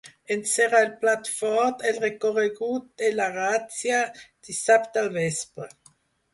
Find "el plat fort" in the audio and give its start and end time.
0.85-1.83